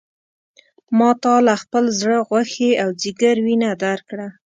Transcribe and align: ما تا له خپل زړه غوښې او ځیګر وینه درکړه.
ما 0.97 1.09
تا 1.23 1.35
له 1.47 1.55
خپل 1.63 1.83
زړه 1.99 2.17
غوښې 2.27 2.69
او 2.83 2.89
ځیګر 3.01 3.35
وینه 3.45 3.69
درکړه. 3.83 4.27